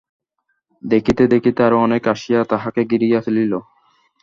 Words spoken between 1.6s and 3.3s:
আরাে অনেকে আসিয়া তাঁহাকে ঘিরিয়া